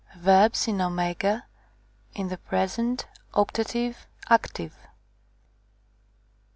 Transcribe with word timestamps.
Verbs 0.17 0.67
in 0.67 0.81
@, 0.81 0.81
in 2.15 2.27
the 2.29 2.37
present, 2.47 3.05
optative, 3.35 4.07
active. 4.31 4.75